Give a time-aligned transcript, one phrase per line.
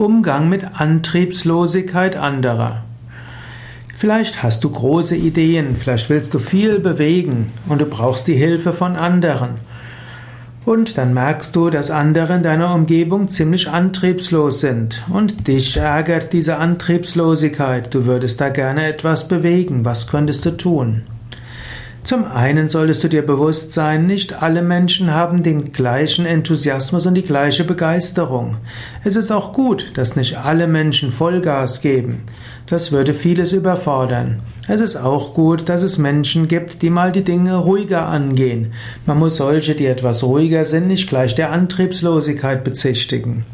[0.00, 2.84] Umgang mit Antriebslosigkeit anderer.
[3.98, 8.72] Vielleicht hast du große Ideen, vielleicht willst du viel bewegen und du brauchst die Hilfe
[8.72, 9.56] von anderen.
[10.64, 16.32] Und dann merkst du, dass andere in deiner Umgebung ziemlich antriebslos sind und dich ärgert
[16.32, 17.92] diese Antriebslosigkeit.
[17.92, 19.84] Du würdest da gerne etwas bewegen.
[19.84, 21.02] Was könntest du tun?
[22.02, 27.14] Zum einen solltest du dir bewusst sein, nicht alle Menschen haben den gleichen Enthusiasmus und
[27.14, 28.56] die gleiche Begeisterung.
[29.04, 32.22] Es ist auch gut, dass nicht alle Menschen Vollgas geben.
[32.66, 34.40] Das würde vieles überfordern.
[34.66, 38.72] Es ist auch gut, dass es Menschen gibt, die mal die Dinge ruhiger angehen.
[39.04, 43.44] Man muss solche, die etwas ruhiger sind, nicht gleich der Antriebslosigkeit bezichtigen.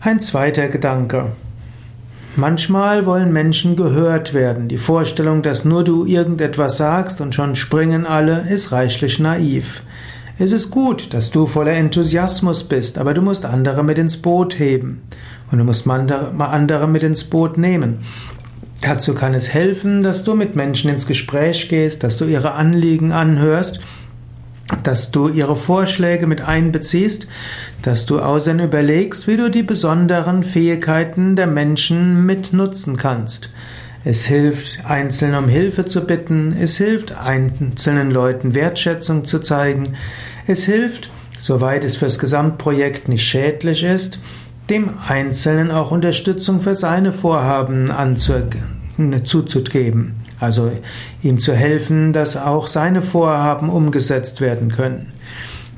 [0.00, 1.32] Ein zweiter Gedanke.
[2.38, 4.68] Manchmal wollen Menschen gehört werden.
[4.68, 9.82] Die Vorstellung, dass nur du irgendetwas sagst und schon springen alle, ist reichlich naiv.
[10.38, 14.58] Es ist gut, dass du voller Enthusiasmus bist, aber du musst andere mit ins Boot
[14.58, 15.00] heben.
[15.50, 18.00] Und du musst andere mit ins Boot nehmen.
[18.82, 23.12] Dazu kann es helfen, dass du mit Menschen ins Gespräch gehst, dass du ihre Anliegen
[23.12, 23.80] anhörst
[24.82, 27.28] dass du ihre Vorschläge mit einbeziehst,
[27.82, 33.52] dass du außerdem überlegst, wie du die besonderen Fähigkeiten der Menschen mit nutzen kannst.
[34.04, 39.94] Es hilft, einzeln um Hilfe zu bitten, es hilft, einzelnen Leuten Wertschätzung zu zeigen,
[40.46, 44.20] es hilft, soweit es fürs Gesamtprojekt nicht schädlich ist,
[44.70, 47.92] dem Einzelnen auch Unterstützung für seine Vorhaben
[49.24, 50.14] zuzugeben.
[50.38, 50.70] Also
[51.22, 55.12] ihm zu helfen, dass auch seine Vorhaben umgesetzt werden können.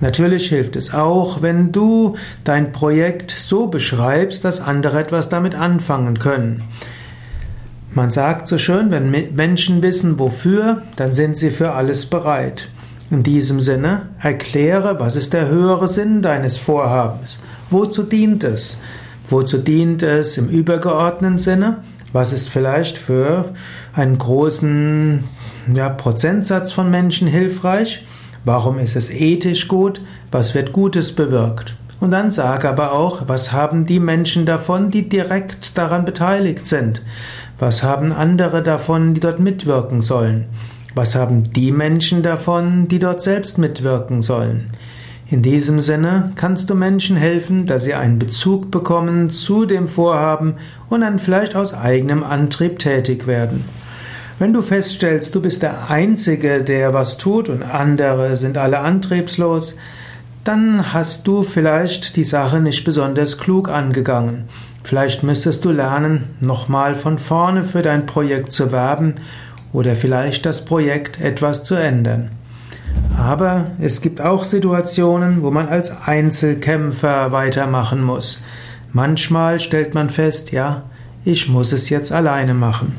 [0.00, 6.18] Natürlich hilft es auch, wenn du dein Projekt so beschreibst, dass andere etwas damit anfangen
[6.18, 6.62] können.
[7.92, 12.68] Man sagt so schön, wenn Menschen wissen wofür, dann sind sie für alles bereit.
[13.10, 17.38] In diesem Sinne, erkläre, was ist der höhere Sinn deines Vorhabens?
[17.70, 18.80] Wozu dient es?
[19.30, 21.78] Wozu dient es im übergeordneten Sinne?
[22.18, 23.54] Was ist vielleicht für
[23.92, 25.22] einen großen
[25.72, 28.04] ja, Prozentsatz von Menschen hilfreich?
[28.44, 30.00] Warum ist es ethisch gut?
[30.32, 31.76] Was wird Gutes bewirkt?
[32.00, 37.02] Und dann sag aber auch, was haben die Menschen davon, die direkt daran beteiligt sind?
[37.60, 40.46] Was haben andere davon, die dort mitwirken sollen?
[40.96, 44.70] Was haben die Menschen davon, die dort selbst mitwirken sollen?
[45.30, 50.54] In diesem Sinne kannst du Menschen helfen, dass sie einen Bezug bekommen zu dem Vorhaben
[50.88, 53.64] und dann vielleicht aus eigenem Antrieb tätig werden.
[54.38, 59.76] Wenn du feststellst, du bist der Einzige, der was tut und andere sind alle antriebslos,
[60.44, 64.44] dann hast du vielleicht die Sache nicht besonders klug angegangen.
[64.82, 69.16] Vielleicht müsstest du lernen, nochmal von vorne für dein Projekt zu werben
[69.74, 72.30] oder vielleicht das Projekt etwas zu ändern.
[73.18, 78.40] Aber es gibt auch Situationen, wo man als Einzelkämpfer weitermachen muss.
[78.92, 80.84] Manchmal stellt man fest, ja,
[81.24, 82.94] ich muss es jetzt alleine machen.